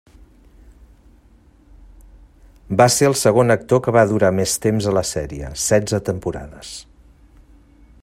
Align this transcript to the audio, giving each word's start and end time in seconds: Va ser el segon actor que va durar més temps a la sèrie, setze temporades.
Va 2.81 2.87
ser 2.95 3.09
el 3.11 3.17
segon 3.25 3.57
actor 3.57 3.83
que 3.89 3.95
va 3.99 4.07
durar 4.15 4.35
més 4.41 4.57
temps 4.67 4.89
a 4.93 4.97
la 5.01 5.07
sèrie, 5.13 5.55
setze 5.69 6.05
temporades. 6.13 6.77